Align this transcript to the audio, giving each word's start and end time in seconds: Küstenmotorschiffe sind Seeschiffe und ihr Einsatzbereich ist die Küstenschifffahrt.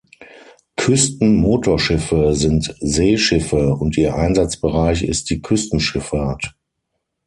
Küstenmotorschiffe 0.77 2.33
sind 2.33 2.73
Seeschiffe 2.79 3.75
und 3.75 3.95
ihr 3.99 4.15
Einsatzbereich 4.15 5.03
ist 5.03 5.29
die 5.29 5.43
Küstenschifffahrt. 5.43 6.55